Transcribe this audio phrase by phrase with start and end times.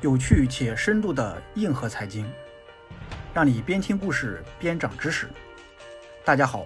[0.00, 2.24] 有趣且深度的硬核财经，
[3.34, 5.28] 让你边听故事边长知识。
[6.24, 6.64] 大家好，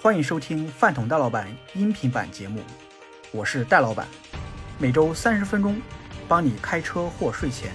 [0.00, 2.62] 欢迎收听饭桶戴老板音频版节目，
[3.32, 4.06] 我是戴老板，
[4.78, 5.78] 每周三十分钟，
[6.26, 7.70] 帮你开车或睡前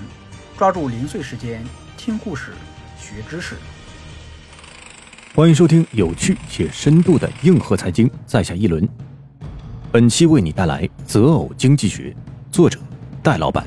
[0.57, 1.64] 抓住零碎时间
[1.96, 2.54] 听故事
[2.98, 3.58] 学知识。
[5.36, 8.90] 欢迎收听有趣且深度的硬核财经，在下一轮。
[9.92, 12.16] 本期为你带来择偶经济学，
[12.52, 12.80] 作者
[13.21, 13.64] 戴老板。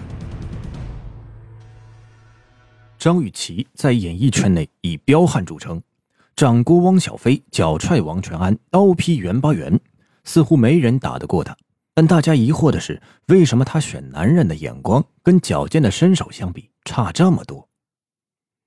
[3.02, 5.82] 张雨绮在演艺圈内以彪悍著称，
[6.36, 9.80] 掌掴汪小菲，脚踹王全安，刀劈袁巴元，
[10.22, 11.56] 似乎没人打得过他。
[11.94, 17.68] 但大家疑惑的是，为什么他选男人的眼光跟矫健的身手相比差这么多？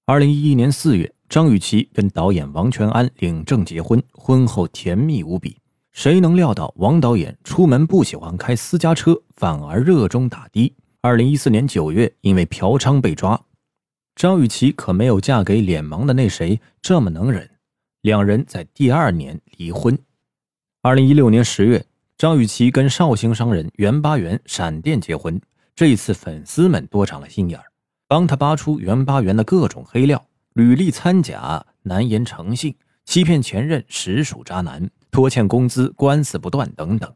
[0.06, 5.56] 二零一一年四月，张雨绮跟导演王全安领证结婚，婚后甜蜜无比。
[5.94, 10.76] 谁能料到王导演出门不喜欢开私家车，反而热衷打的？
[11.00, 13.42] 二零一四年九月，因为嫖娼被抓。
[14.16, 17.50] 张雨绮可没有嫁给脸盲的那谁这么能忍，
[18.00, 19.98] 两人在第二年离婚。
[20.82, 21.86] 二零一六年十月，
[22.18, 25.40] 张雨绮跟绍兴商人袁巴元闪电结婚。
[25.76, 27.66] 这一次粉丝们多长了心眼儿，
[28.08, 37.14] 帮他扒出袁巴元的各种黑料：履历参假、难言诚信、欺骗前任，实属渣男，拖欠工资、官司不断等等。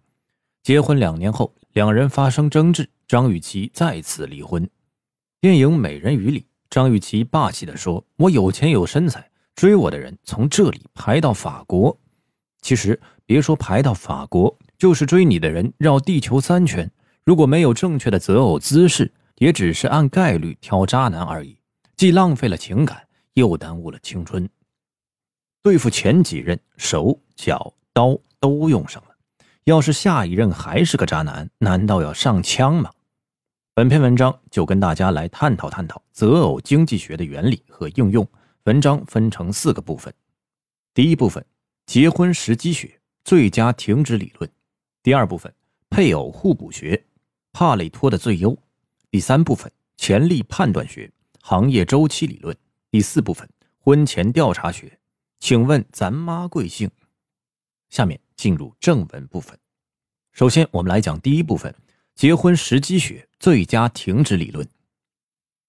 [0.64, 4.70] 结婚两年后，两人发生争执，张雨绮再次离婚。
[5.40, 6.46] 电影《美人鱼》里。
[6.70, 11.98] 张雨绮霸气地说：“我有钱有身材，追我的人从这里排到法国。
[12.62, 16.90] 其实别说排到法国，就是追你的人绕地球三圈。
[17.24, 21.58] 如果没有正确的择偶姿势，也只是按概率挑渣男而已，
[21.98, 24.48] 既浪费了情感，又耽误了青春。
[25.64, 29.16] 对付前几任，手脚刀都用上了，
[29.64, 32.92] 要是下一任还是个渣男，难道要上枪吗？”
[33.80, 38.28] 本篇文章就跟大家来探讨探讨择偶经济学的原理和应用。
[38.64, 40.14] 文章分成四个部分：
[40.94, 41.46] 第一部分，
[41.86, 44.52] 结婚时机学，最佳停止理论；
[45.02, 45.54] 第二部分，
[45.90, 47.02] 配偶互补学，
[47.54, 48.54] 帕累托的最优；
[49.10, 51.10] 第三部分，潜力判断学，
[51.42, 52.54] 行业周期理论；
[52.92, 55.00] 第四部分，婚前调查学。
[55.40, 56.92] 请问咱妈贵姓？
[57.90, 59.58] 下面进入正文部分。
[60.34, 61.74] 首先，我们来讲第一部分。
[62.20, 64.68] 结婚时机学最佳停止理论。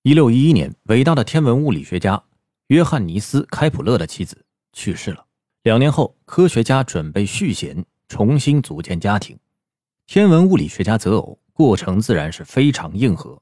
[0.02, 2.20] 一六一一年，伟大的天文物理学家
[2.66, 4.36] 约翰尼斯·开普勒的妻子
[4.72, 5.24] 去世了。
[5.62, 9.38] 两年后，科学家准备续弦，重新组建家庭。
[10.08, 13.40] 天文物理学家择偶过程自然是非常硬核。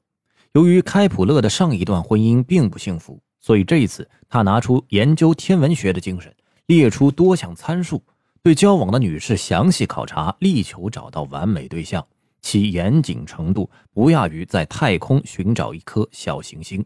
[0.51, 6.31] 由于开普勒的上一段婚姻并不幸福，所以这一次他拿出研究天文学的精神，
[6.67, 8.03] 列出多项参数，
[8.43, 12.05] 对交往的女士详细考察，力求找到完美对象。
[12.41, 16.85] 其严谨程度不亚于在太空寻找一颗小行星。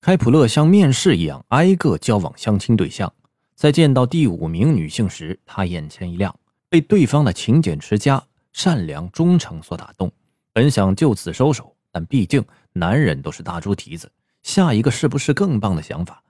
[0.00, 3.12] 开普勒像面试一样挨个交往相亲对象，
[3.54, 6.34] 在见到第五名女性时，他眼前一亮，
[6.68, 10.10] 被对方的勤俭持家、善良忠诚所打动。
[10.52, 14.10] 本想就此收手，但毕竟男人都是大猪蹄子，
[14.42, 16.22] 下一个是不是更棒的想法，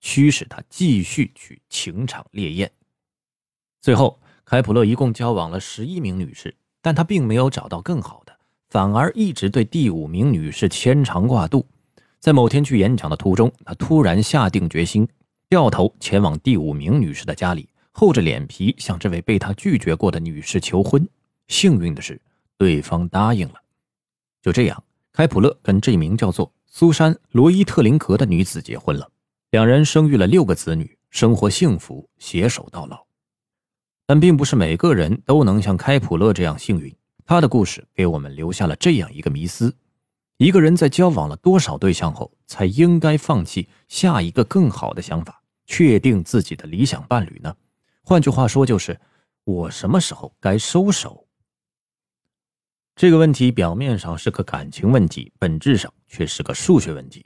[0.00, 2.70] 驱使他继续去情场烈焰。
[3.80, 6.54] 最后，开普勒一共交往了十一名女士。
[6.82, 8.32] 但他并没有找到更好的，
[8.68, 11.64] 反而一直对第五名女士牵肠挂肚。
[12.18, 15.08] 在某天去演讲的途中，他突然下定决心，
[15.48, 21.08] 掉头前往第五名女士的家里，厚着脸皮向这位被他拒绝过的女士求婚。
[21.48, 22.20] 幸运的是，
[22.58, 23.54] 对方答应了。
[24.40, 29.08] 就这样，开普勒跟这名叫做苏珊·罗伊特林格的女子结婚了，
[29.50, 33.04] 两人生育了六个子女，生活幸福，携手到老。
[34.12, 36.94] 但并不是每个人都能像开普勒这样幸运。
[37.24, 39.74] 他的故事给我们留下了这样一个迷思：
[40.36, 47.56] 一个人在交往了多少对象后，才应该放弃下一个更好的想法，确定自己的理想伴侣呢？
[48.02, 49.00] 换句话说，就是
[49.44, 51.26] 我什么时候该收手？
[52.94, 57.24] 这个问题表面上是个感情问题，本质上却是个数学问题。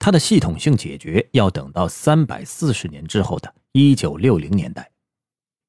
[0.00, 4.90] 它的系统性解决要等到三百四十年之后的一九六零年代。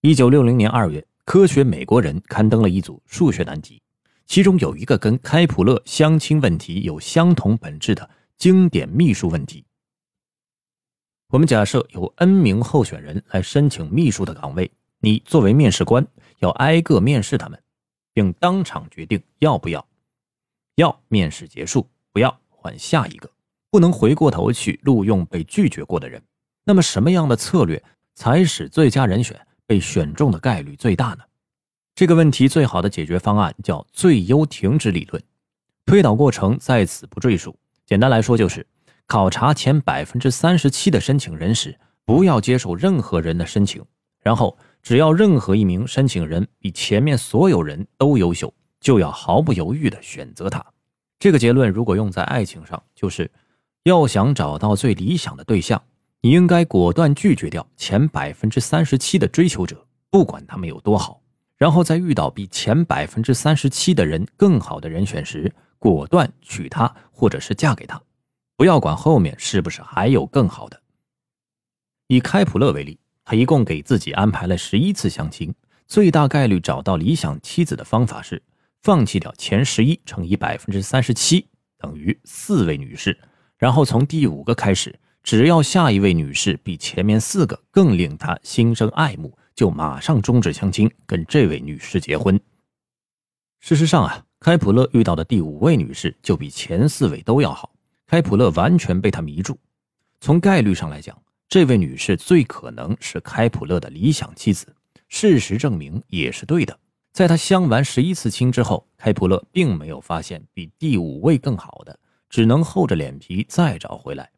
[0.08, 3.82] 一九六零年二月，《科学美国人》刊登了一组数学难题，
[4.26, 9.66] 其中有一个跟开普勒相亲问题有相同本质的经典秘书问题。
[11.28, 14.72] 我们假设有 N 名候选人来申请秘书的岗位，
[15.02, 16.08] 你作为面试官
[16.40, 17.62] 要挨个面试他们，
[18.14, 19.86] 并当场决定要不要，
[20.76, 23.30] 要面试结束，不要换下一个，
[23.70, 26.24] 不能回过头去录用被拒绝过的人。
[26.64, 27.84] 那么，什么样的策略
[28.16, 29.38] 才使最佳人选？
[29.68, 31.20] 被选中的概率最大呢？
[31.94, 35.22] 这个问题最好的解决方案叫最优停止理论。
[35.86, 37.56] 推导过程在此不赘述，
[37.86, 38.66] 简单来说，就是
[39.06, 43.84] 考察前百分之三十七的申请人时，不要接受任何人的申请，
[44.22, 50.66] 然后只要任何一名申请人比前面所有人都优秀，就要毫不犹豫地选择他。
[51.20, 53.32] 这个结论如果用在爱情上，就是
[53.84, 55.82] 要想找到最理想的对象，
[56.22, 61.22] 你应该果断拒绝掉前百分之三十七的追求者，不管他们有多好。
[61.58, 68.02] 然后在遇到比前百分之三十七的人更好的人选时，果断娶她或者是嫁给他，
[68.56, 70.80] 不要管后面是不是还有更好的。
[72.08, 75.54] 以开普勒为例，他一共给自己安排了十一次相亲，
[75.88, 78.42] 最大概率找到理想妻子的方法是
[78.84, 81.48] 放弃掉前十一乘以百分之三十七
[81.78, 83.18] 等于四位女士，
[83.58, 84.98] 然后从第五个开始，
[85.28, 89.38] 只要下一位女士比前面四个更令他心生爱慕。
[89.54, 92.40] 就马上终止相亲，跟这位女士结婚。
[93.60, 97.70] 事实上啊，开普勒遇到的第五位女士就比前四位都要好，
[98.06, 99.60] 开普勒完全被她迷住。
[100.22, 104.74] 从概率上来讲，这位女士最可能是开普勒的理想妻子。
[105.10, 106.80] 事实证明也是对的。
[107.12, 112.00] 在他相完十一次亲之后，开普勒并没有发现比第五位更好的，
[112.30, 114.30] 只能厚着脸皮再找回来。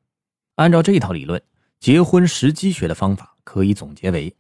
[0.60, 1.42] 按照这套理论，
[1.80, 4.36] 结婚时机学的方法可以总结为。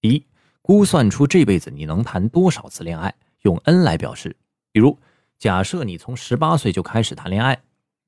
[0.00, 0.26] 第一，
[0.60, 4.36] 估算出这辈子你能谈多少次恋爱，用 n 来表示。
[4.72, 4.98] 比如，
[5.38, 7.62] 假设你从十八岁就开始谈恋爱，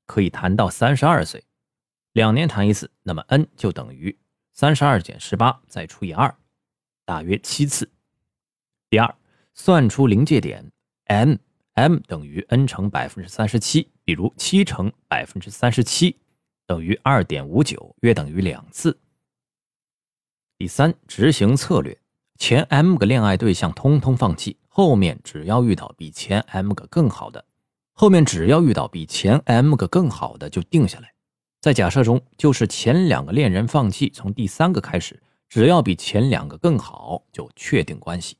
[0.05, 1.41] 可以谈到三十二岁，
[2.11, 4.13] 两年谈一次，那么 n 就等于
[4.51, 6.35] 三十二减十八再除以二，
[7.05, 7.89] 大约七次。
[8.89, 9.15] 第二，
[9.53, 10.69] 算出临界点
[11.05, 16.17] m，m 等于 n 乘百分之三十七，比如七乘百分之三十七
[16.67, 18.97] 等于二点五九，约等于两次。
[20.57, 21.97] 第三，执行策略，
[22.37, 27.45] 前 m 个恋爱对象通通放弃，后面只要遇到比前 m 个更好的，
[27.93, 31.13] 后面只要遇到比前 m 个更好的就定下来。
[31.61, 38.37] 在假设中，就是前两个恋人放弃，从第三个开始，只要比前两个更好就确定关系。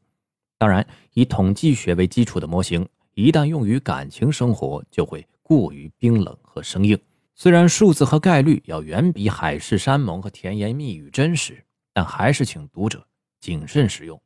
[0.58, 6.98] 当然，以统计学为基础的模型，一旦用于感情生活，就会过于冰冷和生硬。
[7.36, 11.62] 虽然数字和概率要远比海誓山盟和甜言蜜语真实。
[11.98, 13.08] 但还是请读者
[13.40, 14.22] 谨慎使用。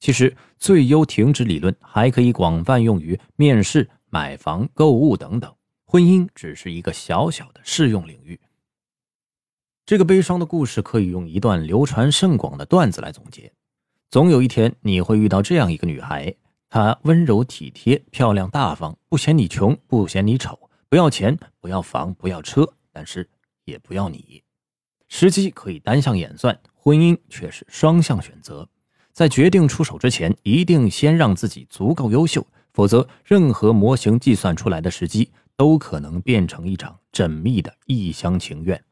[0.00, 5.54] 其实，最优停止理论还可以广泛用于面试、买房、购物等等。
[5.84, 8.40] 婚姻只是一个小小的适用领域。
[9.84, 13.52] 这个悲伤的故事可以用一段流传甚广的段子来总结：
[14.08, 16.34] 总有一天，你会遇到这样一个女孩，
[16.70, 20.58] 她温柔体贴、漂亮大方，不嫌你穷，不嫌你丑，
[20.92, 23.26] 不要钱，不要房，不要车，但是
[23.64, 24.44] 也不要你。
[25.08, 26.60] 时机可以单向演算。
[26.74, 28.68] 婚姻却是双向选择，
[29.10, 38.84] 在决定出手之前，一定先让自己足够优秀，否则任何模型计算出来的时机都可能变成一场缜密的一厢情愿。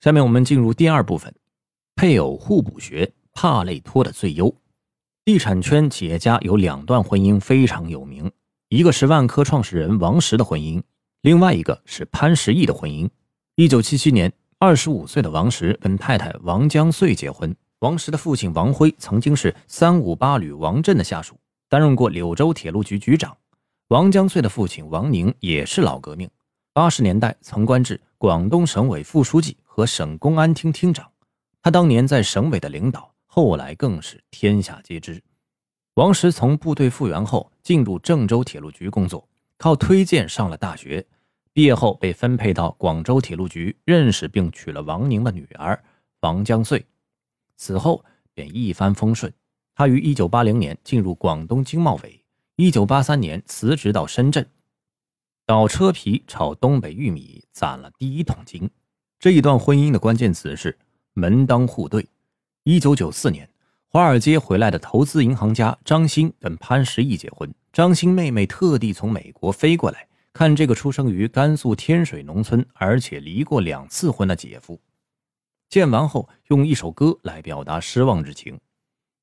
[0.00, 1.34] 下面我们进入第二部分，
[1.94, 4.56] 配偶互补学，帕累托的最优。
[5.26, 8.32] 地产圈企业家有两段婚姻非常有名，
[8.72, 10.82] 一个是万科创始人王石的婚姻，
[11.20, 13.06] 另外一个是潘石屹的婚姻。
[13.54, 14.32] 一九七七年。
[14.58, 17.54] 二十五岁的王石跟太太王江穗结婚。
[17.80, 21.36] 王石的父亲王辉曾经是三五八旅王震的下属，
[21.68, 23.36] 担任过柳州铁路局局长。
[23.88, 26.30] 王江穗的父亲王宁也是老革命，
[26.72, 31.06] 八十年代曾官至广东省委副书记和省公安厅厅长。
[31.60, 35.20] 他当年在省委的领导，后来更是天下皆知。
[35.94, 41.04] 王石从部队复员后进入郑州铁路局工作，靠推荐上了大学。
[41.52, 45.78] 毕业后被分配到广州铁路局，认识并娶了王宁的女儿
[46.20, 46.82] 王江穗，
[47.56, 49.30] 此后便一帆风顺。
[49.74, 52.24] 他于1980年进入广东经贸委
[52.56, 54.46] ，1983年辞职到深圳，
[55.44, 58.70] 倒车皮炒东北玉米，攒了第一桶金。
[59.18, 60.78] 这一段婚姻的关键词是
[61.12, 62.08] 门当户对。
[62.64, 63.50] 1994年，
[63.94, 70.08] 华尔街回来的投资银行家张欣跟潘石屹结婚，张欣妹妹特地从美国飞过来。
[70.32, 74.80] 看这个出生于甘肃天水农村，而且离过两次婚的姐夫，
[75.68, 78.58] 见完后用一首歌来表达失望之情：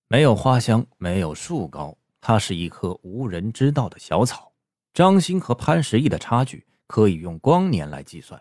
[0.07, 4.51] 没有花香，没有树高，它是一棵无人知道的小草。
[4.93, 8.39] 张欣和潘石屹的差距可以用光年来计算。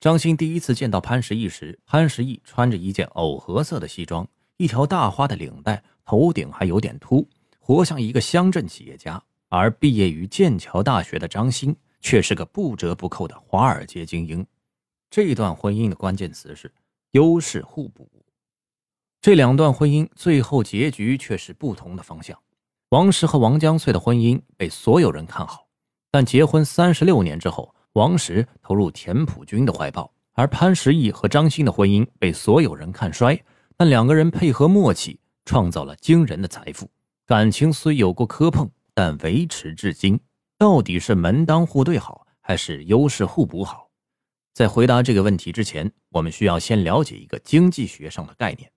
[0.00, 4.26] 张欣第一次见到潘石屹时，潘石屹穿着一件藕荷色的西装，
[4.58, 7.26] 一条大花的领带，头顶还有点秃，
[7.58, 9.20] 活像一个乡镇企业家。
[9.48, 11.74] 而毕业于剑桥大学的张欣。
[12.00, 14.46] 却是个不折不扣的华尔街精英。
[15.10, 16.72] 这段婚姻的关键词是
[17.10, 18.08] 优势互补。
[19.20, 22.38] 这两段婚姻最后结局却是不同的方向。
[22.90, 25.66] 王石和王江穗的婚姻被所有人看好，
[26.10, 33.38] 但结婚三十六年之后，王石投入田朴珺的怀抱，而潘石屹和张欣的婚姻被所有人看衰。
[33.80, 36.90] 但两个人配合默契，创造了惊人的财富。
[37.24, 40.18] 感情虽有过磕碰，但维持至今。
[40.58, 43.88] 到底是门当户对好，还是优势互补好？
[44.52, 48.68] 在回答这个问题之前，我们需要先了解一个经济学上的概念。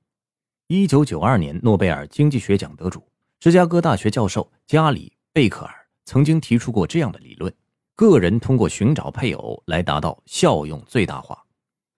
[0.67, 3.03] 一九九二年诺贝尔经济学奖得主、
[3.39, 5.73] 芝加哥大学教授加里·贝克尔
[6.05, 7.51] 曾经提出过这样的理论：
[7.95, 11.40] 个人通过寻找配偶来达到效用最大化。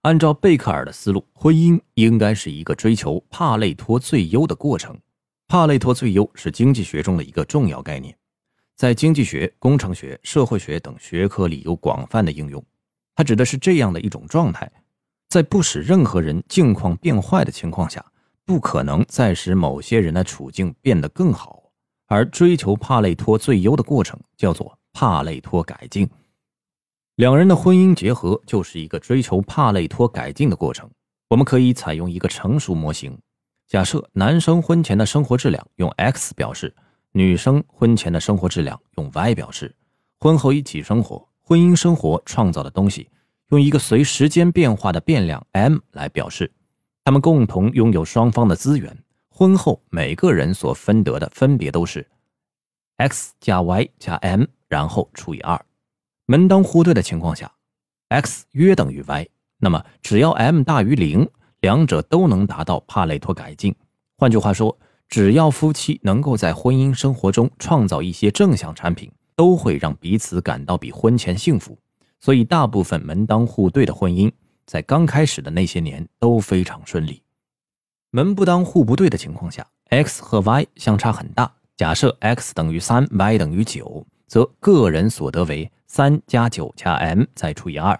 [0.04, 4.94] 按照贝克尔的思路，婚姻应该是一个追求帕累托最优的过程。
[5.48, 8.14] 帕累托最优是经济学中的一个重要概念，
[8.76, 12.62] 在经济学、工程学、社会学等学科里有广泛的应用。
[13.14, 14.70] 它指的是这样的一种状态：
[15.30, 18.04] 在不使任何人境况变坏的情况下，
[18.44, 21.62] 不可能再使某些人的处境变得更好。
[22.08, 26.06] 而追求帕累托最优的过程叫做帕累托改进。
[27.16, 30.90] 两人的婚姻结合就是一个追求帕累托改进的过程。
[31.28, 33.16] 我们可以采用一个成熟模型，
[33.68, 36.74] 假设男生婚前的生活质量用 x 表示，
[37.12, 39.72] 女生婚前的生活质量用 y 表示。
[40.18, 43.08] 婚后一起生活，婚姻生活创造的东西
[43.50, 46.50] 用一个随时间变化的变量 m 来表示。
[47.04, 48.96] 他们共同拥有双方的资源，
[49.28, 52.04] 婚后每个人所分得的分别都是
[52.96, 55.64] x 加 y 加 m，然后除以二。
[56.26, 57.52] 门当户对的情况下
[58.08, 59.28] ，x 约等于 y，
[59.58, 61.28] 那么只要 m 大于零，
[61.60, 63.74] 两者都能达到帕累托改进。
[64.16, 64.78] 换句话说，
[65.08, 71.78] 只要夫妻能够在婚姻生活中创造一些正向产品，都会让彼此感到比婚前幸福。
[72.20, 74.32] 所以，大部分门当户对的婚姻
[74.64, 77.22] 在刚开始的那些年都非常顺利。
[78.10, 81.52] 门不当户不对的情况下，x 和 y 相差很大。
[81.76, 85.70] 假设 x 等于三，y 等于九，则个人所得为。
[85.86, 87.96] 三加九加 m 再除以二，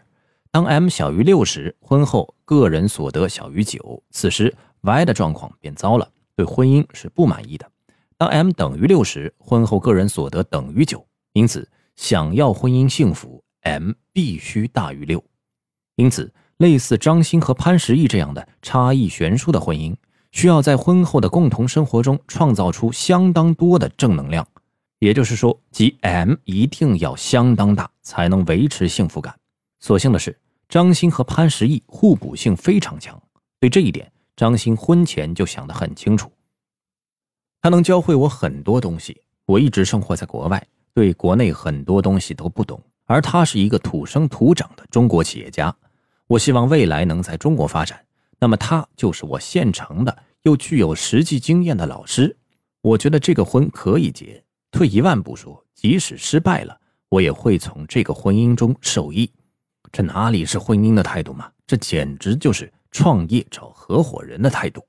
[0.50, 7.70] 当 m 小于六时，婚后个人所得小于九，此时 y 的状况变糟了，对婚姻是不满意的。
[8.18, 15.22] 当 m 等于六时，婚后个人所得等于九，因此想要婚姻幸福，m 必须大于六。
[15.94, 19.94] 因此，类似张欣和潘石屹这样的差异悬殊的婚姻，
[20.32, 24.44] 需要在婚后的共同生活中创造出相当多的正能量。
[25.04, 29.38] 也就是说，即 M 一定要相当大，才能维持幸福感。
[29.78, 30.34] 所幸的是，
[30.66, 33.22] 张欣和潘石屹互补性非常强。
[33.60, 36.32] 对这一点，张欣婚前就想得很清楚。
[37.60, 39.20] 他能教会我很多东西。
[39.44, 42.82] 我一直生活在国外，对国内很多东西都不懂。
[43.04, 45.76] 而他是一个土生土长的中国企业家。
[46.28, 48.02] 我希望未来能在中国发展，
[48.38, 52.34] 那么他就是我现成的又具有实际经验的老师。
[52.80, 54.42] 我觉得这个婚可以结。
[54.74, 56.76] 退一万步说，即使失败了，
[57.08, 59.30] 我也会从这个婚姻中受益。
[59.92, 61.48] 这哪里是婚姻的态度嘛？
[61.64, 64.84] 这简直就是创业找合伙人的态度。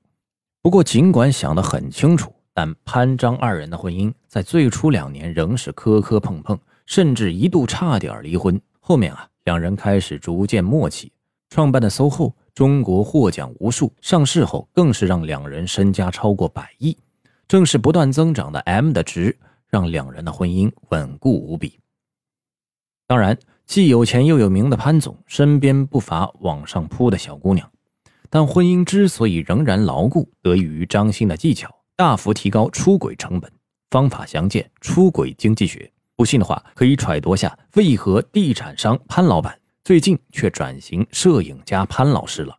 [0.60, 8.60] 不过，尽管想得很清楚，但潘张二人的婚姻在最初两年仍是磕磕碰碰，甚至一度差点离婚。
[8.80, 11.12] 后面啊，两人开始逐渐默契，
[11.48, 16.98] 创办的 SOHO 中国获奖无数，上市后更是让两人身家超过百亿。
[17.46, 19.38] 正是不断增长的 M 的值。
[19.68, 21.78] 让两人的婚姻稳固无比。
[23.06, 27.70] 当然，既有钱又有名的潘总身边不乏往上扑的小姑娘，
[28.28, 33.50] 但婚姻之所以仍然牢固，得益于张欣的技巧，大幅提高出轨成本。
[33.90, 35.80] 方法详见《出轨经济学》。
[36.16, 42.58] 不信的话，可以揣度下为何地产商潘老板最近却转型摄影家潘老师了。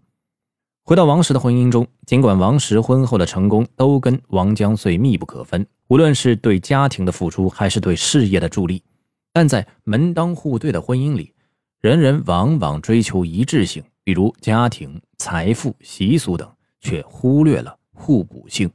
[0.87, 5.67] 回到王石的婚姻中，尽管王石婚后的成功都跟王江穗密不可分。
[5.89, 8.81] 无论是对家庭的付出，还是对事业的助力，
[9.33, 11.33] 但在门当户对的婚姻里，
[11.81, 18.71] 人人往往追求一致性，比如家庭、财富、习俗等，却忽略了互补性。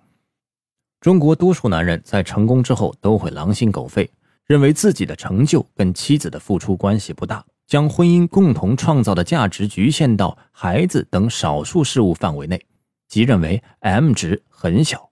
[1.00, 4.10] 中国多数男人在成功之后都会狼心狗肺，
[4.44, 7.42] 认为自己的成就跟妻子的付出关系不大，
[7.72, 12.60] 将婚姻共同创造的价值局限到孩子等少数事物范围内，
[13.08, 15.08] 即认为 M 值很小。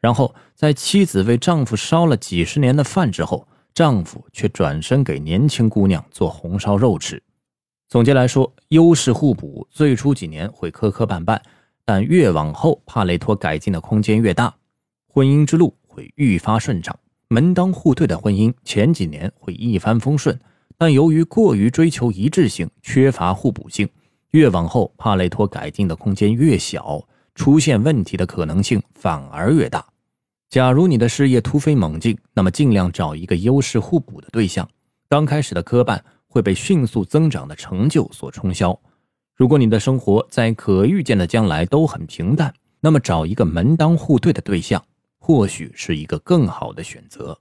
[0.00, 7.22] 然后，在妻子为丈夫烧了几十年的饭之后，丈夫却转身给年轻姑娘做红烧肉吃。
[7.88, 11.38] 总结来说，优势互补，最初几年会磕磕绊绊，
[11.84, 14.52] 但越往后，帕累托改进的空间越大，
[15.06, 16.98] 婚姻之路会愈发顺畅。
[17.28, 20.36] 门当户对的婚姻前几年会一帆风顺，
[20.80, 23.86] 但由于过于追求一致性，缺乏互补性，
[24.30, 29.84] 越往后，帕累托改进的空间越小，出现问题的可能性反而越大。
[30.48, 34.66] 假如你的事业突飞猛进，那么尽量找一个优势互补的对象，
[35.06, 38.80] 刚开始的磕绊会被迅速增长的成就所冲销。
[39.36, 44.82] 如果你的生活在可预见的将来都很平淡，那么找一个门当户对的对象，
[45.18, 47.38] 或许是一个更好的选择。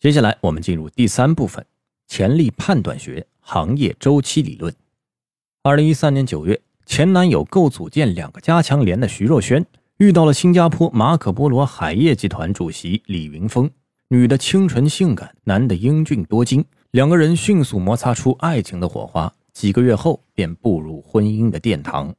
[0.00, 1.66] 接下来，我们进入第三部分：
[2.06, 4.74] 潜力判断学行业周期理论。
[5.62, 9.64] 二零一三年九月，前男友构组建两个加强连的徐若瑄，
[9.98, 13.70] 遇到了新加坡马可波罗海业集团主席李云峰。
[14.08, 22.14] 女的清纯性感，男的英俊多金，两个人迅速摩擦出爱情的火花，几个月后便步入婚姻的殿堂。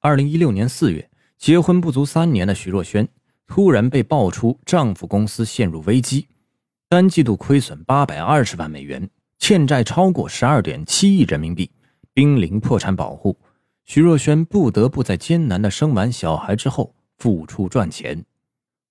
[0.00, 3.06] 二零一六年四月，结婚不足三年的徐若瑄
[3.46, 6.26] 突然被爆出丈夫公司陷入危机，
[6.88, 11.70] 单季度亏损八百二十万美元，欠债超过十二点七亿人民币，
[12.12, 13.36] 濒临破产保护。
[13.84, 18.24] 徐若瑄不得不在艰难的生完小孩之后付出赚钱。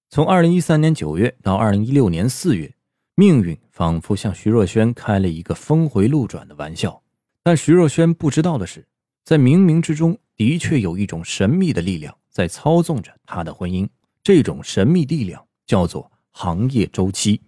[0.09, 2.73] 从二零一三年九月到二零一六年四月，
[3.15, 7.01] 命运仿佛向徐若瑄开了一个峰回路转的玩笑。
[7.43, 8.87] 但徐若瑄不知道的是，
[9.23, 13.87] 在冥冥之中，的确有一种神秘的力量在操纵着她的婚姻。
[14.23, 17.41] 这种神秘力量叫做行业周期。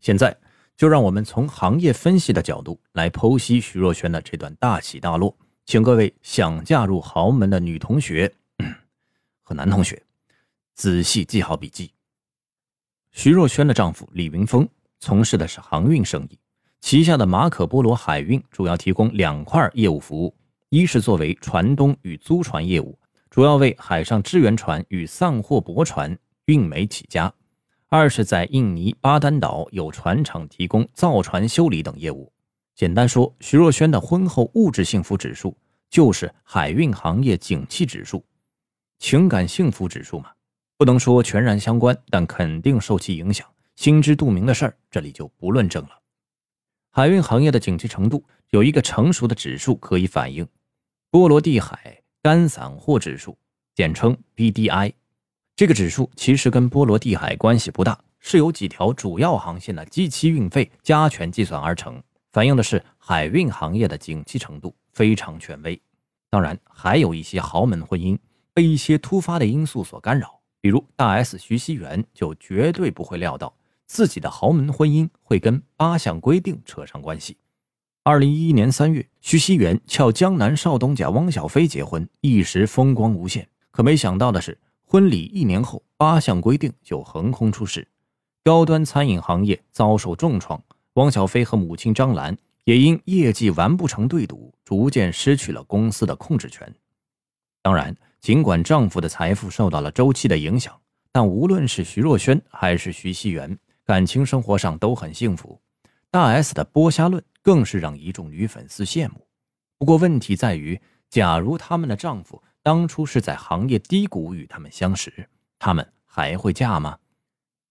[0.00, 0.36] 现在，
[0.82, 5.32] 就让我们从行业分析的角度来剖析徐若瑄的这段大起大落。
[5.64, 8.28] 请各位想嫁入豪门的女同学
[9.42, 10.02] 和男同学。
[10.74, 11.92] 仔细记好笔记。
[13.12, 16.36] 徐若瑄的丈夫李云峰从事的是航运生意，
[16.80, 20.34] 旗下的马可波罗海运主要提供两块业务服务：
[20.70, 22.98] 一是作为船东与租船业务，
[23.30, 27.32] 主要为海上支援船与散货驳船运煤起家；
[27.94, 32.32] 二是在印尼巴丹岛有船厂提供造船修理等业务。
[32.74, 35.54] 简单说，徐若瑄的婚后物质幸福指数
[35.90, 38.24] 就是海运行业景气指数，
[38.98, 40.30] 情感幸福指数嘛。
[40.78, 43.46] 不能说全然相关，但肯定受其影响。
[43.76, 45.90] 心知肚明的事儿，这里就不论证了。
[46.92, 50.48] 海运行业的景气程度有一个成熟的指数可以反映：
[51.10, 53.36] 波罗的海干散货指数，
[53.74, 54.94] 简称 BDI。
[55.54, 65.78] 这个指数其实跟波罗的海关系不大，是由几条主要航线的机期运费加权计算而成，反映的是海运行业的景气程度，非常权威。
[66.30, 68.18] 当然，还有一些豪门婚姻
[68.54, 70.40] 被一些突发的因素所干扰。
[70.62, 73.52] 比如大 S 徐熙媛就绝对不会料到
[73.86, 77.36] 自己的豪门婚姻会跟八项规定扯上关系。
[78.04, 83.46] 二零一一年三月，徐熙媛俏江南少东家汪小菲结婚，一时风光无限。
[83.70, 84.56] 可没想到的是，
[84.92, 87.88] 婚礼一年后，八项规定就横空出世，
[88.44, 90.62] 高端餐饮行业遭受重创。
[90.96, 96.70] 汪小菲和母亲张兰也因业绩完不成对赌，逐渐失去了公司的控制权。
[97.62, 97.96] 当然。
[98.20, 100.78] 尽管丈夫的财富受到了周期的影响，
[101.10, 105.58] 但无论是徐若瑄还是徐熙媛，感情生活上都很幸福。
[106.10, 109.26] 大 S 的剥虾论更是让一众女粉丝羡慕。
[109.78, 110.78] 不过问题在于，
[111.08, 116.98] 假如他们的丈夫当初是在行业低谷与他们相识，他们还会嫁吗？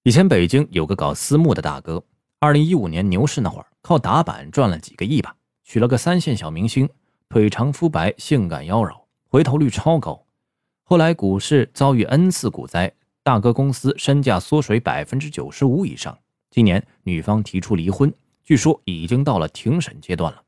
[0.04, 2.04] 以前北京有个搞私募的大哥，
[2.40, 6.90] 二零一五年牛市那会儿，靠打板赚了几个亿吧，娶了个三线小明星，
[7.30, 10.26] 腿长肤白，性感妖娆，回头率超高。
[10.84, 12.92] 后来股市遭遇 N 次股灾，
[13.24, 16.18] 大哥公司身价缩水百分之九十五以上。
[16.50, 20.44] 今年女方提出离婚，据说已经到了庭审阶段了。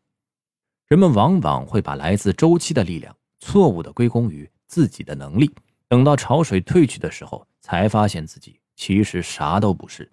[0.87, 5.53] 人们往往会把来自周期的力量错误的归功于自己的能力，
[5.89, 10.09] 等到潮水退去的时候，才发现自己其实啥都不是。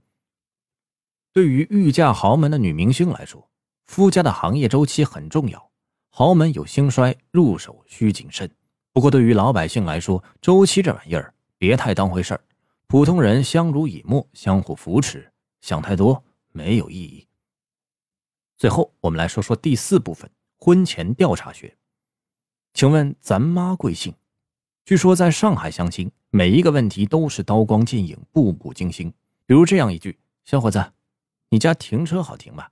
[1.33, 3.49] 对于欲嫁豪门的女明星来说，
[3.87, 5.71] 夫家的行业周期很重要，
[6.09, 8.51] 豪门有兴衰，入手需谨慎。
[8.93, 12.43] 不过，对于老百姓来说，周期这玩意儿别太当回事儿。
[12.89, 17.29] 普通人相濡以沫，相互扶持，想太多没有意义。
[18.57, 21.77] 最后，我们来说说第四部分——婚前调查学。
[22.73, 24.15] 请问咱妈贵姓？
[24.85, 29.13] 据说在上海相亲，每一个问题都是刀光剑影，步步惊心。
[29.45, 30.93] 比如这样一句：“小伙子，
[31.51, 32.71] 你家停车好停吧？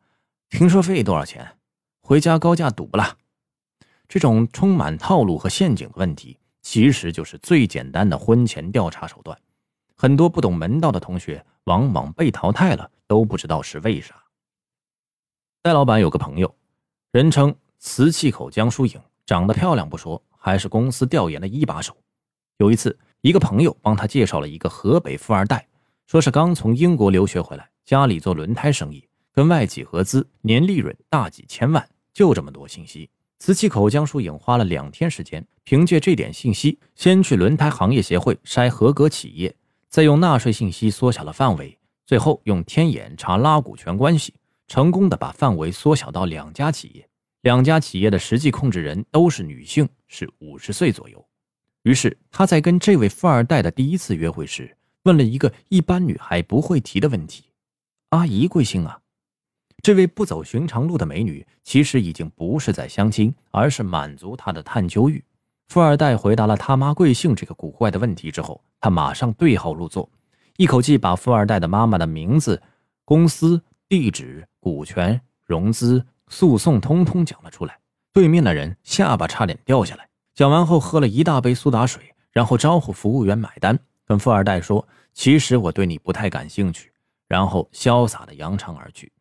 [0.48, 1.56] 停车费多少钱？
[2.00, 3.16] 回家高价堵不啦？”
[4.08, 9.38] 这种充满套路和陷阱的问题，其实就是最简单的婚前调查手段。
[9.94, 14.14] 很多不懂门道的同学，往往被淘汰了都不知道是为啥。
[15.60, 16.54] 戴老板有个朋友，
[17.10, 21.94] 人称“瓷器口江疏影”，长得漂亮不说，还是公司调研的一把手。
[22.56, 25.68] 有一次，一个朋友帮他介绍了一个河北富二代，
[26.06, 33.10] 说是刚从英国留学回来，家里做轮胎生意，跟外企合资，年利润大几千万，就这么多信息。
[33.38, 39.54] 磁器口江疏影花了两天时间，凭借这点信息，先去轮胎行业协会筛合格企业，
[39.90, 44.32] 再用纳税信息缩小了范围，最后用天眼查拉股权关系，
[44.68, 47.06] 成功的把范围缩小到两家企业，
[47.42, 51.24] 两家企业的实际控制人都是女性，是五十岁左右。
[51.82, 57.44] 于是他在跟这位富二代的第一次约会时，问了一个一般女孩不会提的问题
[58.10, 59.00] ：“阿姨贵姓啊？”
[59.80, 65.22] 这位不走寻常路的美女，其实已经不是在相亲，而是满足他的探究欲。
[65.68, 70.10] 富二代回答了他妈贵姓这个古怪的问题之后，他马上对号入座，
[70.56, 72.60] 一口气把富二代的妈妈的名字、
[73.04, 77.78] 公司地址、股权、融资、诉讼通通讲了出来。
[78.12, 80.08] 对面的人下巴差点掉下来。
[80.34, 86.92] 讲完后，喝了一大杯苏打水，然后招呼服务员买单，跟富二代说：“其实我对你不太感兴趣。”
[87.28, 89.12] 然后潇洒的扬长而去。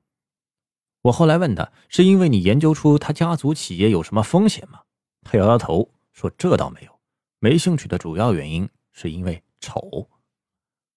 [1.02, 4.80] 我后来问他：“是因为你研究出他家族企业有什么风险吗？”
[5.24, 6.92] 他摇摇头说：“这倒没有，
[7.40, 10.08] 没兴趣的主要原因是因为丑。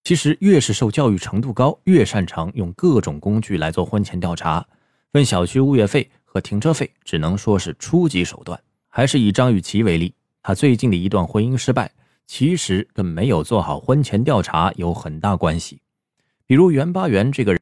[0.05, 4.67] 其实越是受教育程度高，越擅长用各种工具来做婚前调查。
[5.13, 8.61] 问小区物业费和停车费，只能说是初级手段。”
[8.93, 11.91] 还是以张雨绮为例，她最近的一段婚姻失败，
[12.27, 15.81] 其实跟没有做好婚前调查有很大关系。
[16.47, 17.59] 比如袁巴元这个人。